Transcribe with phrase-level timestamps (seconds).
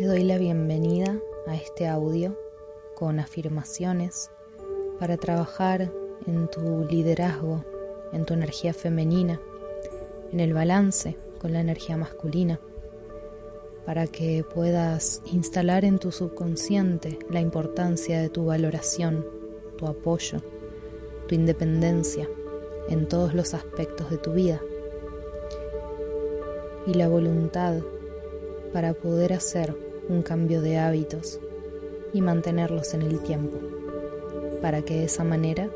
[0.00, 2.34] Te doy la bienvenida a este audio
[2.94, 4.30] con afirmaciones
[4.98, 5.92] para trabajar
[6.26, 7.66] en tu liderazgo,
[8.14, 9.42] en tu energía femenina,
[10.32, 12.58] en el balance con la energía masculina,
[13.84, 19.26] para que puedas instalar en tu subconsciente la importancia de tu valoración,
[19.76, 20.40] tu apoyo,
[21.28, 22.26] tu independencia
[22.88, 24.62] en todos los aspectos de tu vida
[26.86, 27.82] y la voluntad
[28.72, 31.38] para poder hacer un cambio de hábitos
[32.12, 33.56] y mantenerlos en el tiempo,
[34.60, 35.70] para que de esa manera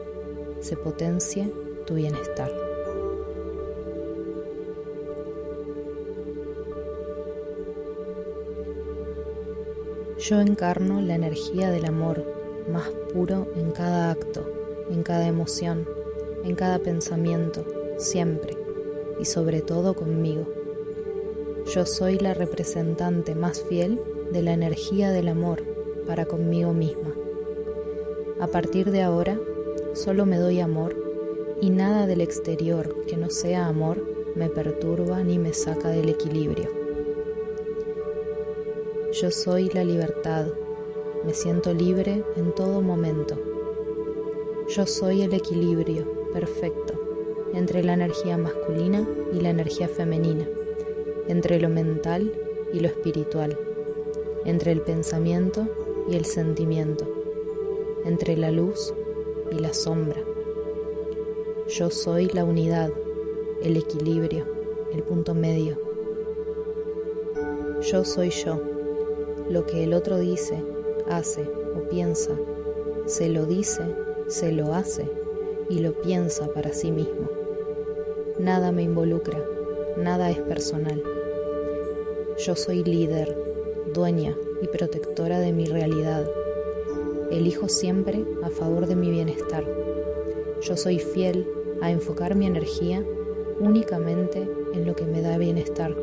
[0.60, 1.51] se potencie
[1.87, 2.51] tu bienestar.
[10.19, 12.24] Yo encarno la energía del amor
[12.73, 14.51] más puro en cada acto,
[14.91, 15.87] en cada emoción,
[16.45, 17.65] en cada pensamiento,
[17.98, 18.57] siempre
[19.21, 20.46] y sobre todo conmigo.
[21.73, 24.01] Yo soy la representante más fiel
[24.33, 25.62] de la energía del amor
[26.06, 27.15] para conmigo misma.
[28.40, 29.38] A partir de ahora,
[29.95, 30.96] solo me doy amor
[31.60, 34.02] y nada del exterior que no sea amor
[34.34, 36.68] me perturba ni me saca del equilibrio.
[39.12, 40.46] Yo soy la libertad,
[41.24, 43.37] me siento libre en todo momento.
[44.68, 46.95] Yo soy el equilibrio perfecto
[47.54, 50.49] entre la energía masculina y la energía femenina,
[51.29, 52.32] entre lo mental
[52.73, 53.56] y lo espiritual
[54.45, 55.66] entre el pensamiento
[56.09, 57.06] y el sentimiento,
[58.04, 58.92] entre la luz
[59.50, 60.23] y la sombra.
[61.68, 62.90] Yo soy la unidad,
[63.62, 64.44] el equilibrio,
[64.92, 65.78] el punto medio.
[67.81, 68.60] Yo soy yo.
[69.48, 70.62] Lo que el otro dice,
[71.09, 72.32] hace o piensa,
[73.06, 73.82] se lo dice,
[74.28, 75.04] se lo hace
[75.69, 77.28] y lo piensa para sí mismo.
[78.38, 79.42] Nada me involucra,
[79.97, 81.03] nada es personal.
[82.38, 83.53] Yo soy líder,
[83.94, 86.28] dueña y protectora de mi realidad.
[87.31, 89.64] Elijo siempre a favor de mi bienestar.
[90.60, 91.49] Yo soy fiel
[91.81, 93.03] a enfocar mi energía
[93.60, 95.94] únicamente en lo que me da bienestar.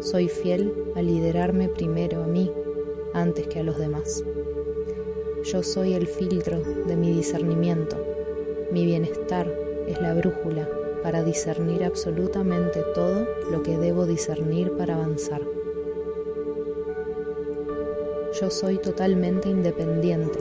[0.00, 2.52] Soy fiel a liderarme primero a mí
[3.14, 4.22] antes que a los demás.
[5.44, 7.96] Yo soy el filtro de mi discernimiento.
[8.70, 9.50] Mi bienestar
[9.88, 10.68] es la brújula
[11.02, 15.63] para discernir absolutamente todo lo que debo discernir para avanzar.
[18.40, 20.40] Yo soy totalmente independiente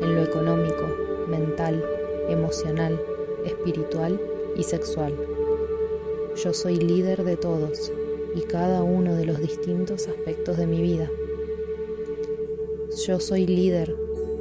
[0.00, 0.84] en lo económico,
[1.26, 1.84] mental,
[2.28, 3.00] emocional,
[3.44, 4.20] espiritual
[4.56, 5.12] y sexual.
[6.36, 7.92] Yo soy líder de todos
[8.36, 11.10] y cada uno de los distintos aspectos de mi vida.
[13.04, 13.96] Yo soy líder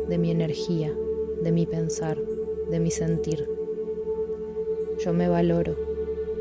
[0.07, 0.95] de mi energía,
[1.41, 2.19] de mi pensar,
[2.69, 3.50] de mi sentir.
[5.00, 5.75] Yo me valoro,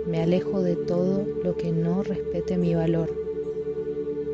[0.07, 3.09] me alejo de todo lo que no respete mi valor.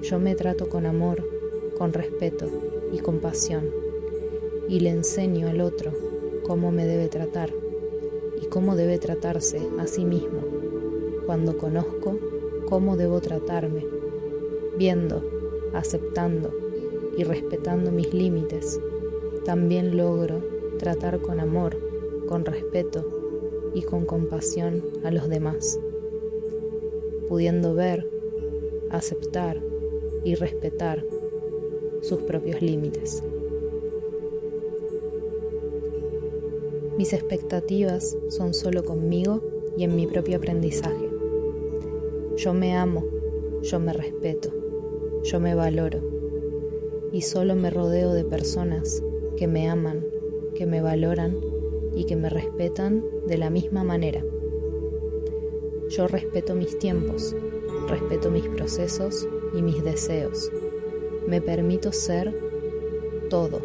[0.03, 1.40] Yo me trato con amor,
[1.81, 2.47] con respeto
[2.93, 3.71] y compasión
[4.69, 5.93] y le enseño al otro
[6.43, 7.55] cómo me debe tratar
[8.39, 10.43] y cómo debe tratarse a sí mismo.
[11.25, 12.19] Cuando conozco
[12.69, 13.87] cómo debo tratarme,
[14.77, 15.25] viendo,
[15.73, 16.53] aceptando
[17.17, 18.79] y respetando mis límites,
[19.47, 20.43] también logro
[20.77, 21.79] tratar con amor,
[22.29, 25.81] con respeto y con compasión a los demás,
[27.27, 28.07] pudiendo ver,
[28.91, 29.63] aceptar
[30.25, 31.03] y respetar
[32.01, 33.23] sus propios límites.
[36.97, 39.41] Mis expectativas son solo conmigo
[39.77, 41.09] y en mi propio aprendizaje.
[42.37, 43.05] Yo me amo,
[43.63, 44.51] yo me respeto,
[45.23, 46.01] yo me valoro
[47.13, 49.03] y solo me rodeo de personas
[49.37, 50.05] que me aman,
[50.55, 51.37] que me valoran
[51.95, 54.25] y que me respetan de la misma manera.
[55.89, 57.35] Yo respeto mis tiempos,
[57.89, 60.51] respeto mis procesos y mis deseos
[61.31, 62.35] me permito ser
[63.29, 63.61] todo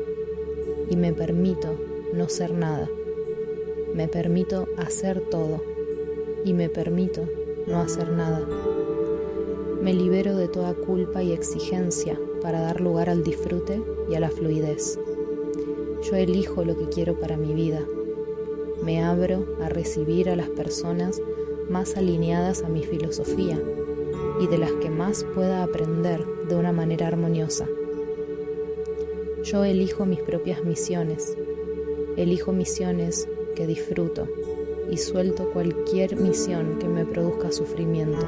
[0.87, 1.73] y me permito
[2.13, 2.87] no ser nada.
[3.91, 5.63] Me permito hacer todo
[6.43, 7.27] y me permito
[7.65, 8.45] no hacer nada.
[9.81, 14.29] Me libero de toda culpa y exigencia para dar lugar al disfrute y a la
[14.29, 14.99] fluidez.
[16.03, 17.83] Yo elijo lo que quiero para mi vida.
[18.83, 21.19] Me abro a recibir a las personas
[21.67, 23.59] más alineadas a mi filosofía
[24.39, 27.67] y de las que más pueda aprender de una manera armoniosa.
[29.43, 31.37] Yo elijo mis propias misiones,
[32.17, 34.27] elijo misiones que disfruto
[34.89, 38.25] y suelto cualquier misión que me produzca sufrimiento.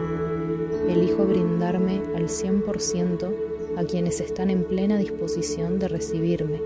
[0.87, 3.33] Elijo brindarme al 100%
[3.77, 6.61] a quienes están en plena disposición de recibirme,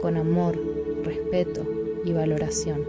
[0.00, 0.56] con amor,
[1.02, 1.64] respeto
[2.04, 2.84] y valoración.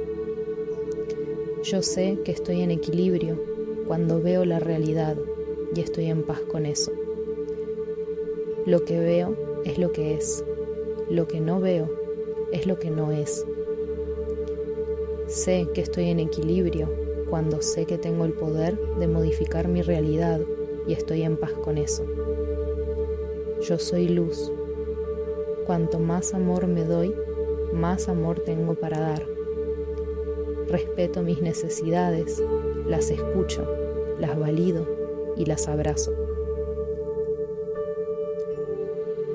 [1.63, 3.41] Yo sé que estoy en equilibrio
[3.87, 5.17] cuando veo la realidad
[5.75, 6.91] y estoy en paz con eso.
[8.65, 9.35] Lo que veo
[9.65, 10.43] es lo que es.
[11.09, 11.89] Lo que no veo
[12.51, 13.45] es lo que no es.
[15.27, 16.89] Sé que estoy en equilibrio
[17.29, 20.39] cuando sé que tengo el poder de modificar mi realidad
[20.87, 22.05] y estoy en paz con eso.
[23.61, 24.51] Yo soy luz.
[25.65, 27.13] Cuanto más amor me doy,
[27.73, 29.27] más amor tengo para dar.
[30.69, 32.41] Respeto mis necesidades,
[32.87, 33.67] las escucho,
[34.19, 34.94] las valido
[35.35, 36.13] y las abrazo.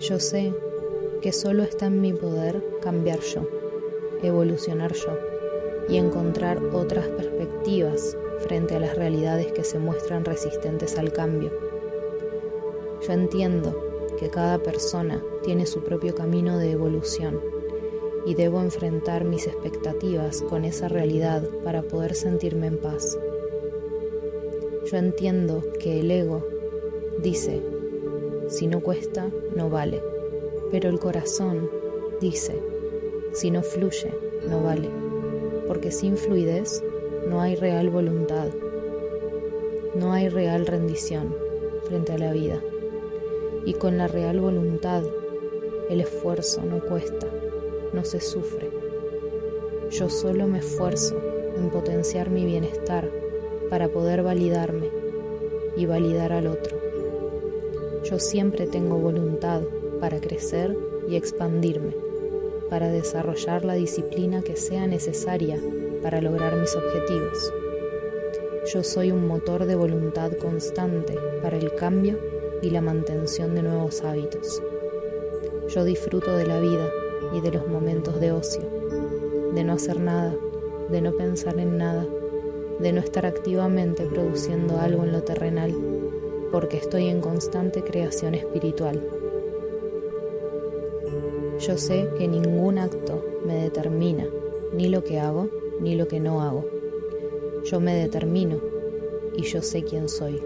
[0.01, 0.55] Yo sé
[1.21, 3.43] que solo está en mi poder cambiar yo,
[4.23, 5.19] evolucionar yo
[5.89, 11.51] y encontrar otras perspectivas frente a las realidades que se muestran resistentes al cambio.
[13.07, 17.41] Yo entiendo que cada persona tiene su propio camino de evolución
[18.27, 23.19] y debo enfrentar mis expectativas con esa realidad para poder sentirme en paz.
[24.91, 26.45] Yo entiendo que el ego
[27.23, 27.63] dice,
[28.49, 30.03] si no cuesta, no vale,
[30.73, 31.71] pero el corazón
[32.21, 32.61] dice,
[33.33, 34.13] si no fluye,
[34.49, 34.89] no vale,
[35.69, 36.83] porque sin fluidez
[37.29, 38.49] no hay real voluntad,
[39.95, 41.37] no hay real rendición
[41.85, 42.61] frente a la vida.
[43.65, 45.05] Y con la real voluntad,
[45.89, 47.29] el esfuerzo no cuesta,
[47.93, 48.69] no se sufre.
[49.91, 51.17] Yo solo me esfuerzo
[51.57, 53.20] en potenciar mi bienestar
[53.71, 54.91] para poder validarme
[55.77, 56.77] y validar al otro.
[58.05, 59.63] Yo siempre tengo voluntad
[60.01, 60.77] para crecer
[61.09, 61.95] y expandirme,
[62.69, 65.61] para desarrollar la disciplina que sea necesaria
[66.03, 67.53] para lograr mis objetivos.
[68.73, 72.19] Yo soy un motor de voluntad constante para el cambio
[72.63, 74.63] y la mantención de nuevos hábitos.
[75.69, 76.91] Yo disfruto de la vida
[77.33, 78.63] y de los momentos de ocio,
[79.55, 80.35] de no hacer nada,
[80.91, 82.07] de no pensar en nada,
[82.81, 85.75] de no estar activamente produciendo algo en lo terrenal,
[86.51, 89.01] porque estoy en constante creación espiritual.
[91.59, 94.27] Yo sé que ningún acto me determina
[94.73, 95.49] ni lo que hago
[95.81, 96.65] ni lo que no hago.
[97.65, 98.61] Yo me determino
[99.37, 100.43] y yo sé quién soy.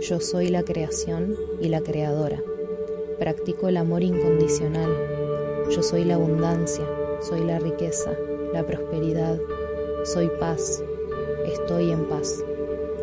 [0.00, 2.42] Yo soy la creación y la creadora.
[3.18, 4.90] Practico el amor incondicional.
[5.70, 6.84] Yo soy la abundancia,
[7.20, 8.12] soy la riqueza,
[8.52, 9.40] la prosperidad,
[10.04, 10.84] soy paz,
[11.60, 12.44] estoy en paz.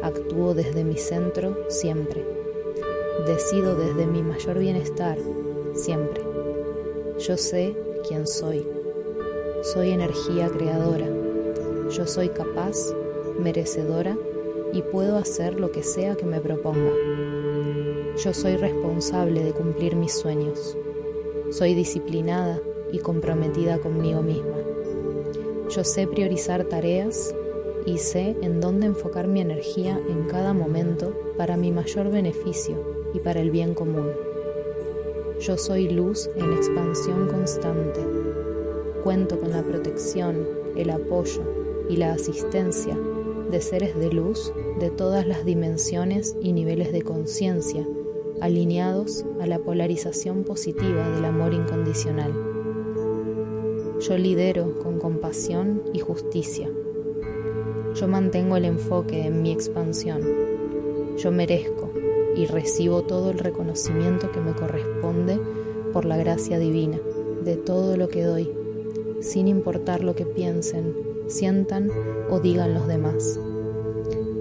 [0.01, 2.23] Actúo desde mi centro siempre.
[3.25, 5.17] Decido desde mi mayor bienestar
[5.73, 6.23] siempre.
[7.17, 7.75] Yo sé
[8.07, 8.65] quién soy.
[9.63, 11.07] Soy energía creadora.
[11.89, 12.93] Yo soy capaz,
[13.39, 14.15] merecedora
[14.71, 16.91] y puedo hacer lo que sea que me proponga.
[18.17, 20.77] Yo soy responsable de cumplir mis sueños.
[21.49, 22.61] Soy disciplinada
[22.91, 24.57] y comprometida conmigo misma.
[25.69, 27.33] Yo sé priorizar tareas
[27.85, 32.77] y sé en dónde enfocar mi energía en cada momento para mi mayor beneficio
[33.13, 34.11] y para el bien común.
[35.39, 38.01] Yo soy luz en expansión constante
[39.03, 40.47] cuento con la protección,
[40.77, 41.41] el apoyo
[41.89, 42.97] y la asistencia
[43.51, 47.85] de seres de luz de todas las dimensiones y niveles de conciencia,
[48.39, 52.33] alineados a la polarización positiva del amor incondicional.
[53.99, 56.71] Yo lidero con compasión y justicia.
[57.95, 60.21] Yo mantengo el enfoque en mi expansión.
[61.17, 61.91] Yo merezco
[62.35, 65.39] y recibo todo el reconocimiento que me corresponde
[65.91, 66.99] por la gracia divina
[67.43, 68.63] de todo lo que doy
[69.23, 70.93] sin importar lo que piensen,
[71.27, 71.89] sientan
[72.29, 73.39] o digan los demás.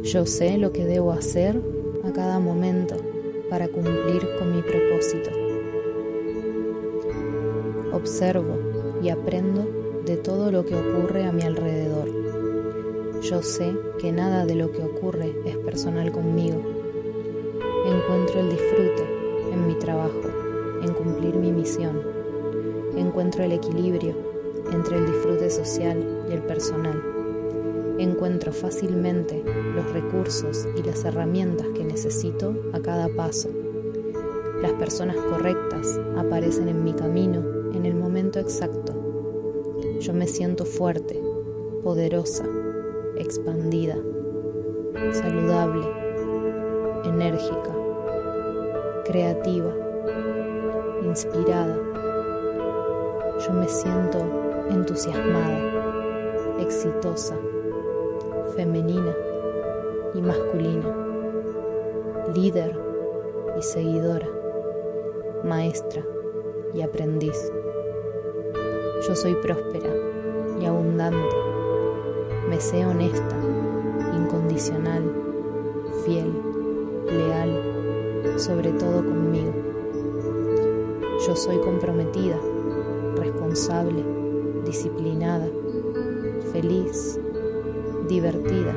[0.02, 1.60] Yo sé lo que debo hacer
[2.04, 2.96] a cada momento
[3.48, 5.30] para cumplir con mi propósito.
[7.92, 8.58] Observo
[9.00, 9.64] y aprendo
[10.04, 11.91] de todo lo que ocurre a mi alrededor.
[13.22, 16.60] Yo sé que nada de lo que ocurre es personal conmigo.
[17.86, 19.06] Encuentro el disfrute
[19.52, 20.22] en mi trabajo,
[20.82, 22.02] en cumplir mi misión.
[22.96, 24.16] Encuentro el equilibrio
[24.72, 27.00] entre el disfrute social y el personal.
[27.98, 29.40] Encuentro fácilmente
[29.76, 33.50] los recursos y las herramientas que necesito a cada paso.
[34.60, 38.94] Las personas correctas aparecen en mi camino en el momento exacto.
[40.00, 41.22] Yo me siento fuerte,
[41.84, 42.44] poderosa,
[43.22, 43.96] expandida,
[45.12, 45.86] saludable,
[47.04, 47.72] enérgica,
[49.04, 49.72] creativa,
[51.04, 51.78] inspirada.
[53.46, 54.18] Yo me siento
[54.70, 55.60] entusiasmada,
[56.60, 57.36] exitosa,
[58.56, 59.14] femenina
[60.14, 60.92] y masculina,
[62.34, 62.76] líder
[63.56, 64.28] y seguidora,
[65.44, 66.02] maestra
[66.74, 67.52] y aprendiz.
[69.06, 69.90] Yo soy próspera
[70.60, 71.51] y abundante,
[72.52, 73.34] me sé honesta,
[74.14, 75.10] incondicional,
[76.04, 76.30] fiel,
[77.06, 79.54] leal, sobre todo conmigo.
[81.26, 82.38] Yo soy comprometida,
[83.16, 84.04] responsable,
[84.66, 85.48] disciplinada,
[86.52, 87.18] feliz,
[88.06, 88.74] divertida,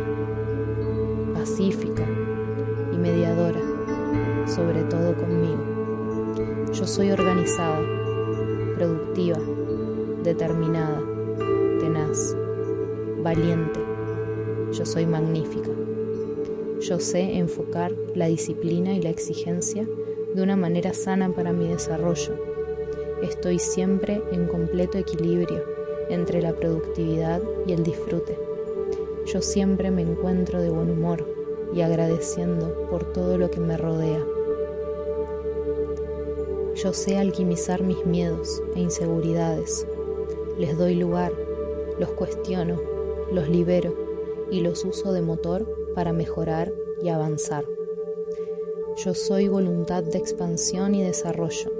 [1.33, 2.05] pacífica
[2.93, 3.59] y mediadora,
[4.45, 6.71] sobre todo conmigo.
[6.71, 7.81] Yo soy organizada,
[8.77, 9.39] productiva,
[10.23, 11.14] determinada,
[13.25, 13.79] valiente.
[14.71, 15.71] Yo soy magnífica.
[16.79, 19.87] Yo sé enfocar la disciplina y la exigencia
[20.35, 22.33] de una manera sana para mi desarrollo.
[23.23, 25.63] Estoy siempre en completo equilibrio
[26.11, 28.37] entre la productividad y el disfrute.
[29.25, 31.25] Yo siempre me encuentro de buen humor
[31.73, 34.23] y agradeciendo por todo lo que me rodea.
[36.75, 39.87] Yo sé alquimizar mis miedos e inseguridades.
[40.59, 41.31] Les doy lugar,
[41.97, 42.94] los cuestiono,
[43.31, 43.93] los libero
[44.51, 47.65] y los uso de motor para mejorar y avanzar.
[48.97, 51.71] Yo soy voluntad de expansión y desarrollo.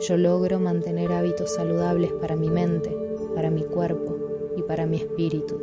[0.00, 2.96] Yo logro mantener hábitos saludables para mi mente,
[3.34, 4.16] para mi cuerpo
[4.56, 5.60] y para mi espíritu.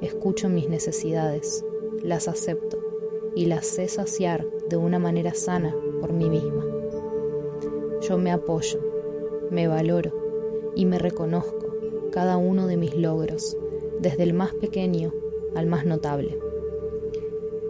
[0.00, 1.64] Escucho mis necesidades,
[2.02, 2.78] las acepto
[3.34, 6.64] y las sé saciar de una manera sana por mí misma.
[8.00, 8.78] Yo me apoyo,
[9.50, 11.66] me valoro y me reconozco
[12.10, 13.56] cada uno de mis logros,
[14.00, 15.12] desde el más pequeño
[15.54, 16.38] al más notable.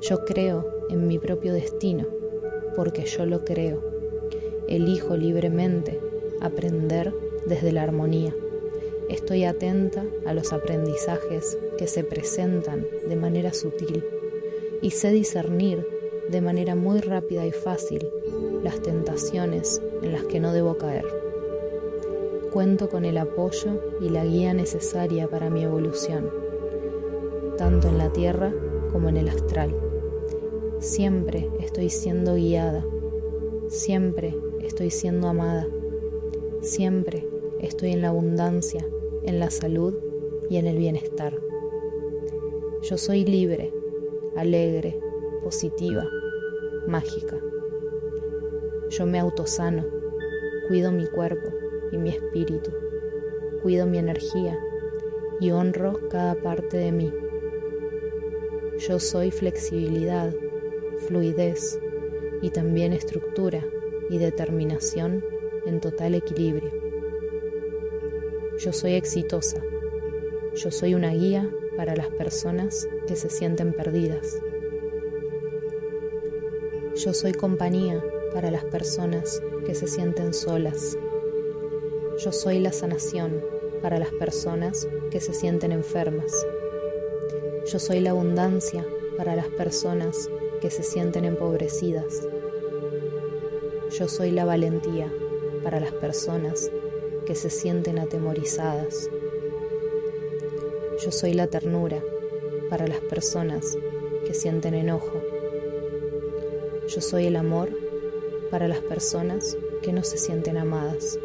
[0.01, 2.07] Yo creo en mi propio destino,
[2.77, 3.83] porque yo lo creo.
[4.69, 6.01] Elijo libremente
[6.41, 7.13] aprender
[7.47, 8.35] desde la armonía.
[9.09, 14.05] Estoy atenta a los aprendizajes que se presentan de manera sutil
[14.83, 15.87] y sé discernir
[16.31, 18.09] de manera muy rápida y fácil
[18.63, 21.30] las tentaciones en las que no debo caer.
[22.52, 26.28] Cuento con el apoyo y la guía necesaria para mi evolución,
[27.57, 28.52] tanto en la tierra
[28.90, 29.73] como en el astral.
[30.80, 32.85] Siempre estoy siendo guiada,
[33.69, 35.69] siempre estoy siendo amada,
[36.61, 37.25] siempre
[37.61, 38.85] estoy en la abundancia,
[39.23, 39.95] en la salud
[40.49, 41.38] y en el bienestar.
[42.83, 43.73] Yo soy libre,
[44.35, 44.99] alegre,
[45.45, 46.04] positiva,
[46.88, 47.38] mágica.
[48.88, 49.85] Yo me autosano,
[50.66, 52.70] cuido mi cuerpo y mi espíritu,
[53.62, 54.59] cuido mi energía
[55.40, 57.12] y honro cada parte de mí.
[58.78, 60.32] Yo soy flexibilidad,
[61.06, 61.78] fluidez
[62.42, 63.64] y también estructura
[64.09, 65.25] y determinación
[65.66, 66.70] en total equilibrio.
[68.59, 69.61] Yo soy exitosa.
[70.54, 74.42] Yo soy una guía para las personas que se sienten perdidas.
[76.97, 78.02] Yo soy compañía
[78.35, 80.99] para las personas que se sienten solas.
[82.23, 83.43] Yo soy la sanación
[83.81, 86.31] para las personas que se sienten enfermas.
[87.65, 88.87] Yo soy la abundancia
[89.17, 90.29] para las personas
[90.61, 92.29] que se sienten empobrecidas.
[93.99, 95.11] Yo soy la valentía
[95.65, 96.71] para las personas
[97.25, 99.09] que se sienten atemorizadas.
[101.03, 102.03] Yo soy la ternura
[102.69, 103.79] para las personas
[104.27, 105.23] que sienten enojo.
[106.87, 107.71] Yo soy el amor
[108.50, 111.19] para las personas que no se sienten amadas.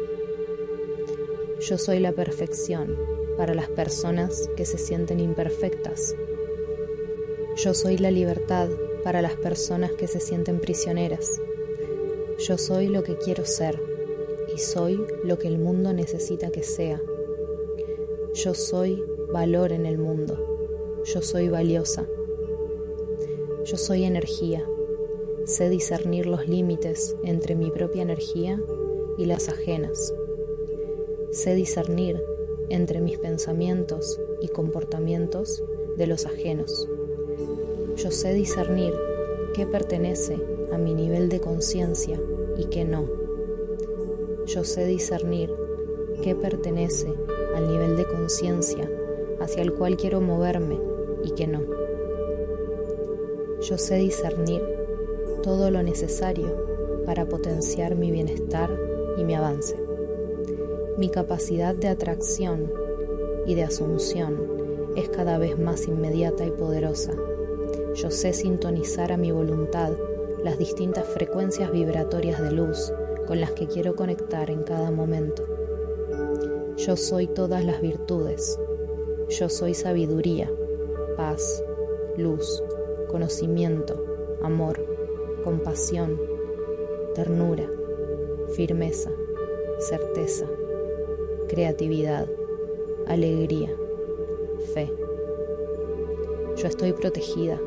[1.60, 2.98] Yo soy la perfección
[3.38, 6.14] para las personas que se sienten imperfectas.
[7.56, 8.68] Yo soy la libertad
[9.02, 11.40] para las personas que se sienten prisioneras.
[12.38, 13.80] Yo soy lo que quiero ser
[14.54, 17.00] y soy lo que el mundo necesita que sea.
[18.34, 21.02] Yo soy valor en el mundo.
[21.04, 22.06] Yo soy valiosa.
[23.64, 24.68] Yo soy energía.
[25.46, 28.60] Sé discernir los límites entre mi propia energía
[29.16, 30.12] y las ajenas.
[31.36, 32.24] Sé discernir
[32.70, 35.62] entre mis pensamientos y comportamientos
[35.98, 36.88] de los ajenos.
[37.94, 38.94] Yo sé discernir
[39.52, 40.38] qué pertenece
[40.72, 42.18] a mi nivel de conciencia
[42.56, 43.06] y qué no.
[44.46, 45.54] Yo sé discernir
[46.22, 47.12] qué pertenece
[47.54, 48.90] al nivel de conciencia
[49.38, 50.80] hacia el cual quiero moverme
[51.22, 51.60] y qué no.
[53.60, 54.62] Yo sé discernir
[55.42, 58.70] todo lo necesario para potenciar mi bienestar
[59.18, 59.85] y mi avance.
[60.98, 62.72] Mi capacidad de atracción
[63.46, 67.12] y de asunción es cada vez más inmediata y poderosa
[67.96, 69.92] yo sé sintonizar a mi voluntad
[70.44, 72.92] las distintas frecuencias vibratorias de luz
[73.26, 75.44] con las que quiero conectar en cada momento.
[76.76, 78.60] Yo soy todas las virtudes.
[79.30, 80.52] Yo soy sabiduría,
[81.16, 81.64] paz,
[82.18, 82.62] luz,
[83.08, 84.84] conocimiento, amor,
[85.42, 86.20] compasión,
[87.14, 87.66] ternura,
[88.54, 89.10] firmeza,
[89.78, 90.46] certeza,
[91.48, 92.28] creatividad,
[93.06, 93.74] alegría,
[94.74, 94.92] fe.
[96.56, 97.60] Yo estoy protegida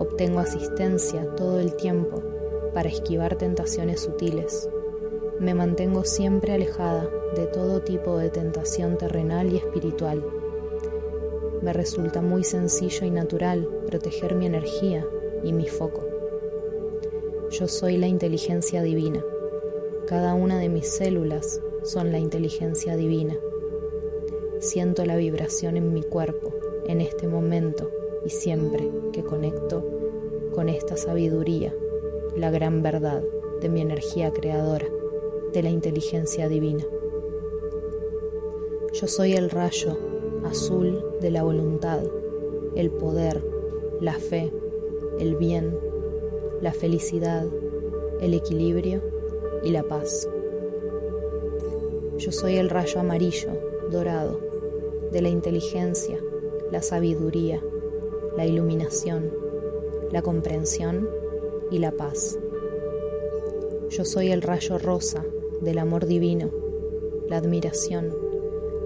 [0.00, 2.22] Obtengo asistencia todo el tiempo
[2.72, 4.66] para esquivar tentaciones sutiles.
[5.38, 10.24] Me mantengo siempre alejada de todo tipo de tentación terrenal y espiritual.
[11.60, 15.06] Me resulta muy sencillo y natural proteger mi energía
[15.44, 16.02] y mi foco.
[17.50, 19.22] Yo soy la inteligencia divina.
[20.06, 23.36] Cada una de mis células son la inteligencia divina.
[24.58, 26.52] Siento la vibración en mi cuerpo,
[26.86, 27.90] en este momento
[28.24, 29.84] y siempre que conecto
[30.54, 31.74] con esta sabiduría,
[32.36, 33.22] la gran verdad
[33.60, 34.86] de mi energía creadora,
[35.52, 36.84] de la inteligencia divina.
[38.92, 39.96] Yo soy el rayo
[40.44, 42.02] azul de la voluntad,
[42.74, 43.42] el poder,
[44.00, 44.52] la fe,
[45.18, 45.78] el bien,
[46.60, 47.46] la felicidad,
[48.20, 49.00] el equilibrio
[49.62, 50.28] y la paz.
[52.20, 53.48] Yo soy el rayo amarillo,
[53.90, 54.38] dorado,
[55.10, 56.18] de la inteligencia,
[56.70, 57.62] la sabiduría,
[58.36, 59.32] la iluminación,
[60.12, 61.08] la comprensión
[61.70, 62.38] y la paz.
[63.88, 65.24] Yo soy el rayo rosa
[65.62, 66.50] del amor divino,
[67.26, 68.14] la admiración,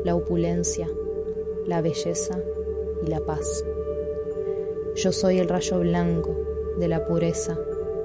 [0.05, 0.89] la opulencia,
[1.67, 2.41] la belleza
[3.05, 3.65] y la paz.
[4.95, 6.37] Yo soy el rayo blanco
[6.79, 7.59] de la pureza,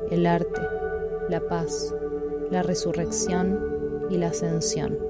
[0.09, 0.61] el arte,
[1.29, 1.93] la paz,
[2.49, 5.08] la resurrección y la ascensión.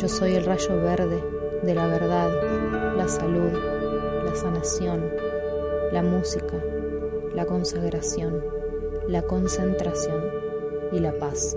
[0.00, 1.22] Yo soy el rayo verde
[1.62, 2.30] de la verdad,
[2.96, 3.52] la salud,
[4.24, 5.12] la sanación,
[5.92, 6.56] la música,
[7.34, 8.42] la consagración,
[9.08, 10.22] la concentración
[10.90, 11.54] y la paz.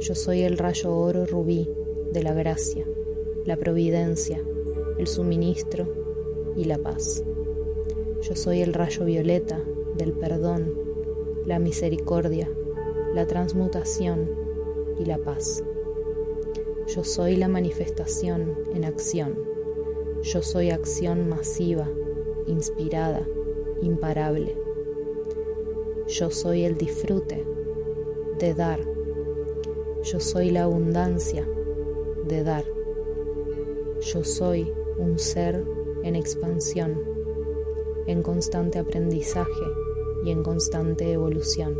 [0.00, 1.70] Yo soy el rayo oro rubí
[2.10, 2.86] de la gracia,
[3.44, 4.42] la providencia,
[4.96, 5.86] el suministro
[6.56, 7.22] y la paz.
[8.22, 9.60] Yo soy el rayo violeta
[9.98, 10.72] del perdón,
[11.44, 12.48] la misericordia,
[13.12, 14.30] la transmutación
[14.98, 15.62] y la paz.
[16.94, 19.36] Yo soy la manifestación en acción.
[20.22, 21.88] Yo soy acción masiva,
[22.46, 23.26] inspirada,
[23.82, 24.56] imparable.
[26.06, 27.44] Yo soy el disfrute
[28.38, 28.78] de dar.
[30.04, 31.44] Yo soy la abundancia
[32.28, 32.64] de dar.
[34.00, 35.64] Yo soy un ser
[36.04, 37.02] en expansión,
[38.06, 39.66] en constante aprendizaje
[40.24, 41.76] y en constante evolución.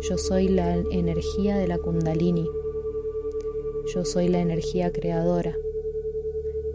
[0.00, 2.50] Yo soy la energía de la kundalini
[3.92, 5.58] yo soy la energía creadora.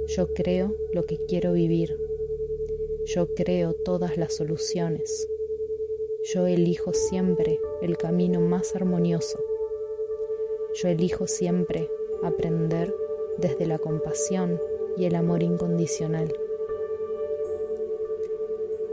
[0.06, 1.99] Yo creo lo que quiero vivir.
[3.06, 5.27] Yo creo todas las soluciones.
[6.32, 9.43] Yo elijo siempre el camino más armonioso.
[10.75, 11.89] Yo elijo siempre
[12.21, 12.93] aprender
[13.39, 14.62] desde la compasión
[14.95, 16.32] y el amor incondicional.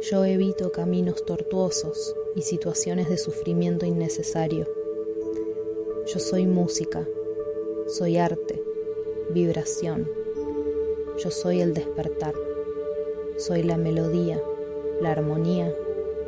[0.00, 4.66] Yo evito caminos tortuosos y situaciones de sufrimiento innecesario.
[6.06, 7.06] Yo soy música
[7.96, 8.60] soy arte,
[9.30, 10.10] vibración.
[11.22, 12.34] Yo soy el despertar.
[13.36, 14.42] Soy la melodía,
[15.00, 15.72] la armonía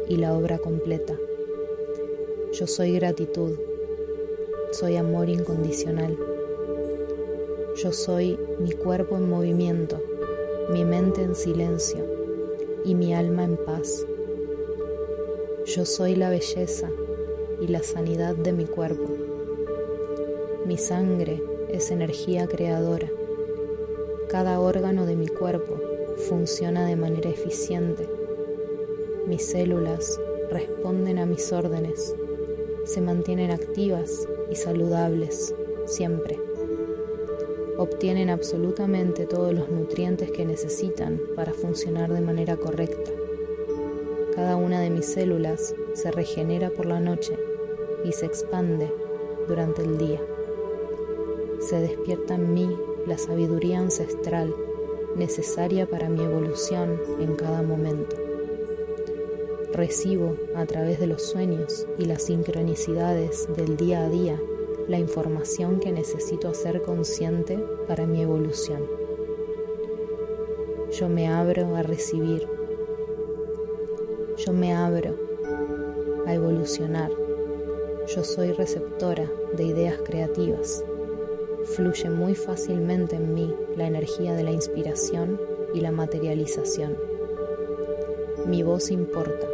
[0.09, 1.19] y la obra completa.
[2.53, 3.59] Yo soy gratitud.
[4.71, 6.17] Soy amor incondicional.
[7.83, 10.01] Yo soy mi cuerpo en movimiento,
[10.71, 12.05] mi mente en silencio
[12.85, 14.07] y mi alma en paz.
[15.65, 16.89] Yo soy la belleza
[17.61, 19.11] y la sanidad de mi cuerpo.
[20.65, 23.09] Mi sangre es energía creadora.
[24.29, 25.81] Cada órgano de mi cuerpo
[26.29, 28.09] funciona de manera eficiente.
[29.27, 32.15] Mis células responden a mis órdenes,
[32.85, 35.55] se mantienen activas y saludables
[35.87, 36.39] siempre.
[37.79, 43.11] Obtienen absolutamente todos los nutrientes que necesitan para funcionar de manera correcta.
[44.35, 47.37] Cada una de mis células se regenera por la noche
[48.05, 48.91] y se expande
[49.49, 50.21] durante el día
[51.67, 54.55] se despierta en mí la sabiduría ancestral
[55.17, 58.15] necesaria para mi evolución en cada momento.
[59.73, 64.41] Recibo a través de los sueños y las sincronicidades del día a día
[64.87, 68.87] la información que necesito hacer consciente para mi evolución.
[70.93, 72.47] Yo me abro a recibir.
[74.37, 75.17] Yo me abro
[76.27, 77.11] a evolucionar.
[78.15, 80.85] Yo soy receptora de ideas creativas
[81.67, 85.41] fluye muy fácilmente en mí la energía de la inspiración
[85.75, 86.97] y la materialización.
[88.47, 89.47] Mi voz importa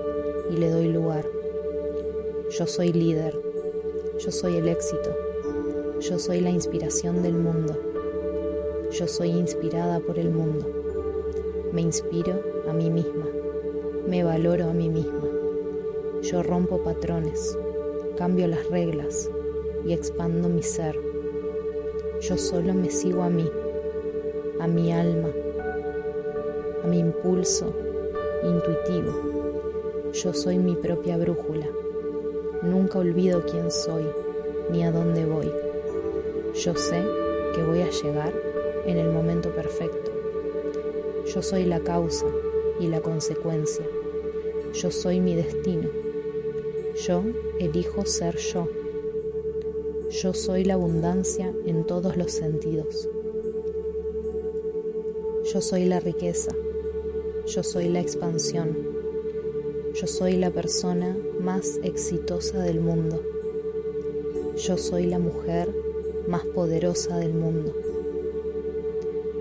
[0.50, 1.26] y le doy lugar.
[2.50, 3.34] Yo soy líder,
[4.18, 5.16] yo soy el éxito,
[6.00, 7.74] yo soy la inspiración del mundo,
[8.90, 10.66] yo soy inspirada por el mundo.
[11.72, 13.26] Me inspiro a mí misma,
[14.06, 15.28] me valoro a mí misma.
[16.20, 17.58] Yo rompo patrones,
[18.18, 19.30] cambio las reglas
[19.86, 21.11] y expando mi ser
[22.22, 23.50] yo solo me sigo a mí,
[24.60, 25.28] a mi alma,
[26.84, 27.74] a mi impulso
[28.44, 30.12] intuitivo.
[30.12, 31.66] Yo soy mi propia brújula.
[32.62, 34.04] nunca olvido quién soy
[34.70, 35.50] ni a dónde voy.
[36.54, 37.02] Yo sé
[37.56, 38.32] que voy a llegar
[38.86, 40.12] en el momento perfecto.
[41.26, 42.26] Yo soy la causa
[42.78, 43.84] y la consecuencia.
[44.74, 45.90] Yo soy mi destino.
[47.04, 47.24] Yo
[47.58, 48.81] elijo ser yo.
[50.20, 53.08] Yo soy la abundancia en todos los sentidos.
[55.50, 56.52] Yo soy la riqueza.
[57.46, 58.76] Yo soy la expansión.
[59.94, 63.22] Yo soy la persona más exitosa del mundo.
[64.58, 65.74] Yo soy la mujer
[66.28, 67.74] más poderosa del mundo.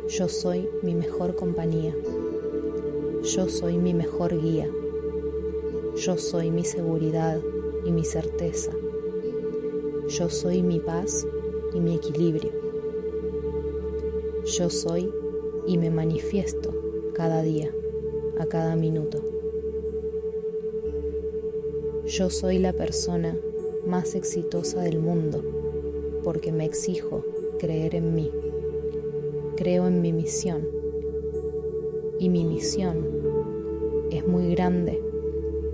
[0.07, 1.93] Yo soy mi mejor compañía.
[3.23, 4.69] Yo soy mi mejor guía.
[5.97, 7.41] Yo soy mi seguridad
[7.83, 8.71] y mi certeza.
[10.17, 11.25] Yo soy mi paz
[11.73, 12.51] y mi equilibrio.
[14.43, 15.09] Yo soy
[15.65, 16.73] y me manifiesto
[17.13, 17.71] cada día,
[18.37, 19.19] a cada minuto.
[22.05, 23.39] Yo soy la persona
[23.87, 25.41] más exitosa del mundo
[26.25, 27.23] porque me exijo
[27.57, 28.29] creer en mí.
[29.55, 30.67] Creo en mi misión
[32.19, 33.07] y mi misión
[34.11, 35.01] es muy grande,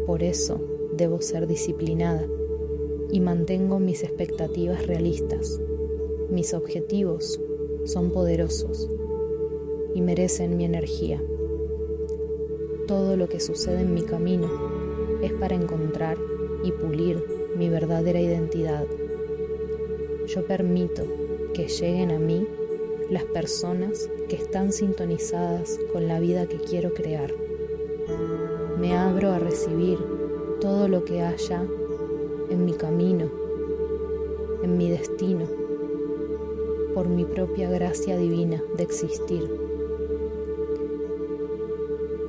[0.05, 0.59] por eso
[0.95, 2.27] debo ser disciplinada
[3.11, 5.59] y mantengo mis expectativas realistas.
[6.29, 7.39] Mis objetivos
[7.85, 8.89] son poderosos
[9.93, 11.21] y merecen mi energía.
[12.87, 14.49] Todo lo que sucede en mi camino
[15.21, 16.17] es para encontrar
[16.63, 17.23] y pulir
[17.57, 18.85] mi verdadera identidad.
[20.27, 21.03] Yo permito
[21.53, 22.47] que lleguen a mí
[23.09, 27.33] las personas que están sintonizadas con la vida que quiero crear.
[28.79, 29.97] Me abro a recibir
[30.59, 31.65] todo lo que haya
[32.49, 33.29] en mi camino,
[34.63, 35.45] en mi destino,
[36.93, 39.49] por mi propia gracia divina de existir.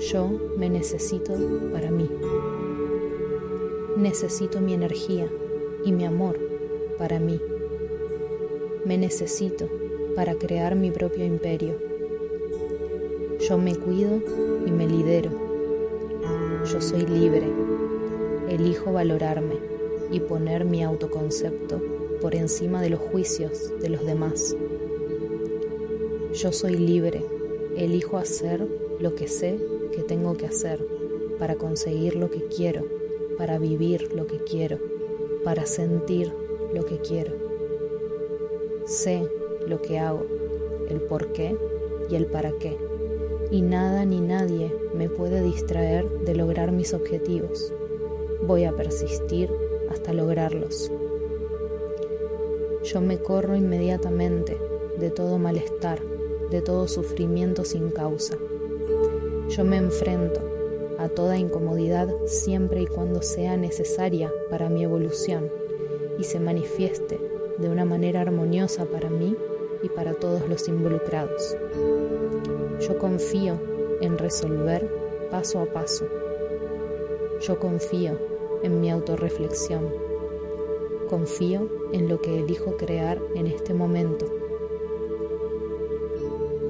[0.00, 1.33] Yo me necesito
[1.72, 2.09] para mí.
[3.96, 5.28] Necesito mi energía
[5.85, 6.38] y mi amor
[6.98, 7.40] para mí.
[8.85, 9.68] Me necesito
[10.14, 11.76] para crear mi propio imperio.
[13.40, 14.20] Yo me cuido
[14.66, 15.31] y me lidero.
[16.64, 17.46] Yo soy libre.
[18.48, 19.67] Elijo valorarme
[20.11, 21.81] y poner mi autoconcepto
[22.21, 24.57] por encima de los juicios de los demás.
[26.33, 27.25] Yo soy libre.
[27.77, 28.66] Elijo hacer
[28.99, 29.59] lo que sé
[29.92, 30.85] que tengo que hacer
[31.38, 32.99] para conseguir lo que quiero
[33.38, 34.79] para vivir lo que quiero,
[35.44, 36.33] para sentir
[36.75, 37.33] lo que quiero.
[38.85, 39.27] Sé
[39.66, 40.27] lo que hago,
[40.90, 41.57] el por qué
[42.11, 42.77] y el para qué,
[43.51, 47.73] y nada ni nadie me puede distraer de lograr mis objetivos.
[48.44, 49.51] Voy a persistir
[49.90, 50.90] hasta lograrlos.
[52.85, 54.57] Yo me corro inmediatamente
[54.98, 56.01] de todo malestar,
[56.51, 58.37] de todo sufrimiento sin causa.
[59.48, 60.40] Yo me enfrento
[60.98, 65.51] a toda incomodidad siempre y cuando sea necesaria para mi evolución
[66.18, 67.20] y se manifieste
[67.59, 69.37] de una manera armoniosa para mí
[69.83, 71.57] y para todos los involucrados.
[72.81, 73.59] Yo confío
[74.01, 74.88] en resolver
[75.31, 76.07] paso a paso.
[77.40, 78.18] Yo confío
[78.62, 79.88] en mi autorreflexión.
[81.09, 84.27] Confío en lo que elijo crear en este momento.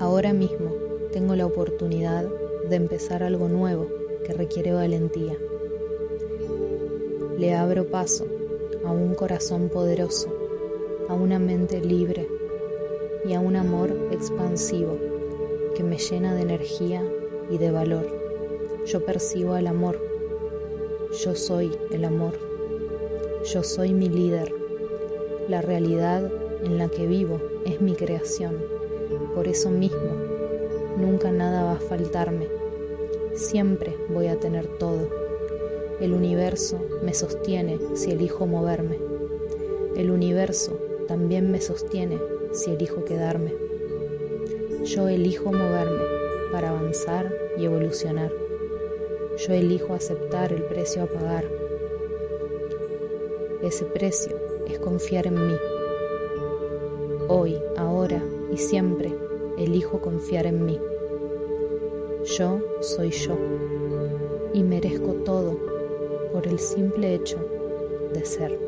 [0.01, 0.73] Ahora mismo
[1.13, 2.29] tengo la oportunidad
[2.69, 3.89] de empezar algo nuevo
[4.25, 5.37] que requiere valentía.
[7.37, 8.27] Le abro paso
[8.85, 10.29] a un corazón poderoso,
[11.09, 12.29] a una mente libre
[13.25, 14.97] y a un amor expansivo
[15.75, 17.03] que me llena de energía
[17.51, 18.07] y de valor.
[18.87, 20.08] Yo percibo el amor.
[21.25, 22.35] Yo soy el amor.
[23.53, 24.55] Yo soy mi líder.
[25.49, 26.31] La realidad
[26.63, 28.57] en la que vivo es mi creación.
[29.35, 30.13] Por eso mismo,
[30.97, 32.47] nunca nada va a faltarme
[33.39, 35.09] Siempre voy a tener todo.
[36.01, 38.99] El universo me sostiene si elijo moverme.
[39.97, 42.19] El universo también me sostiene
[42.53, 43.55] si elijo quedarme.
[44.85, 46.03] Yo elijo moverme
[46.51, 48.48] para avanzar y evolucionar.
[49.39, 51.45] Yo elijo aceptar el precio a pagar.
[53.63, 55.55] Ese precio es confiar en mí.
[57.29, 58.21] Hoy, ahora
[58.53, 59.15] y siempre
[59.57, 60.81] elijo confiar en mí.
[62.37, 63.37] Yo soy yo
[64.53, 65.57] y merezco todo
[66.33, 67.39] por el simple hecho
[68.13, 68.68] de ser.